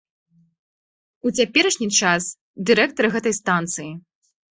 У 1.29 1.31
цяперашні 1.43 1.87
час 1.99 2.29
дырэктар 2.71 3.05
гэтай 3.17 3.37
станцыі. 3.41 3.87